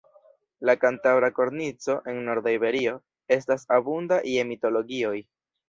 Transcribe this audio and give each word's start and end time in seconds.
La 0.69 0.75
Kantabra 0.83 1.29
Kornico, 1.39 1.99
en 2.13 2.23
norda 2.31 2.55
Iberio, 2.57 2.95
estas 3.39 3.69
abunda 3.79 4.21
je 4.33 4.51
mitologioj. 4.55 5.17